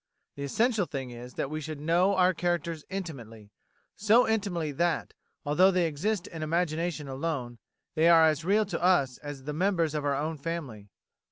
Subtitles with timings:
[0.35, 3.51] The essential thing is that we should know our characters intimately,
[3.95, 5.13] so intimately that,
[5.45, 7.59] although they exist in imagination alone,
[7.93, 10.89] they are as real to us as the members of our own family.